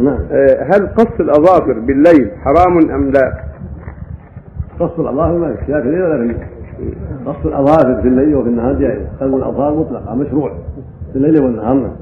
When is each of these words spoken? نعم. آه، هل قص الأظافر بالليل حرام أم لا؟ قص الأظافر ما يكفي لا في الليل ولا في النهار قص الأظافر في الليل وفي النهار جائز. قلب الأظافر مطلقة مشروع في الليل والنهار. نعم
نعم. 0.00 0.18
آه، 0.32 0.62
هل 0.62 0.86
قص 0.86 1.20
الأظافر 1.20 1.78
بالليل 1.78 2.30
حرام 2.44 2.90
أم 2.90 3.10
لا؟ 3.10 3.44
قص 4.80 4.98
الأظافر 4.98 5.38
ما 5.38 5.48
يكفي 5.48 5.72
لا 5.72 5.80
في 5.82 5.88
الليل 5.88 6.02
ولا 6.02 6.16
في 6.16 6.22
النهار 6.22 6.48
قص 7.26 7.46
الأظافر 7.46 8.02
في 8.02 8.08
الليل 8.08 8.34
وفي 8.34 8.48
النهار 8.48 8.72
جائز. 8.72 9.02
قلب 9.20 9.34
الأظافر 9.34 9.78
مطلقة 9.78 10.14
مشروع 10.14 10.52
في 11.12 11.16
الليل 11.16 11.44
والنهار. 11.44 11.74
نعم 11.74 11.92